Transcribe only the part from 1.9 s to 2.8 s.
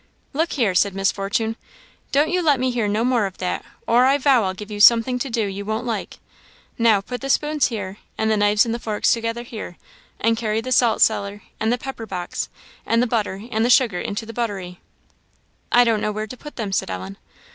"don't you let me